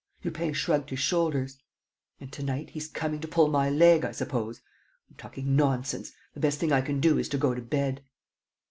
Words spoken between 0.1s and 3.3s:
."Lupin shrugged his shoulders: "And to night he's coming to